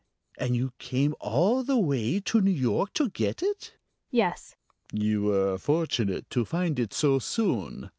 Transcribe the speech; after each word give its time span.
And 0.39 0.55
you 0.55 0.73
came 0.79 1.13
all 1.19 1.63
the 1.63 1.77
way 1.77 2.19
to 2.21 2.41
New 2.41 2.49
York 2.49 2.91
to 2.93 3.11
get 3.11 3.43
it?" 3.43 3.75
"Yes." 4.09 4.55
"You 4.91 5.21
were 5.25 5.59
fortunate 5.59 6.27
to 6.31 6.43
find 6.43 6.79
it 6.79 6.91
so 6.91 7.19
soon." 7.19 7.89